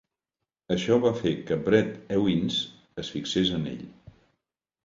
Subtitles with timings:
[0.75, 2.57] Això va fer que Brett Ewins
[3.05, 3.89] es fixés en ell.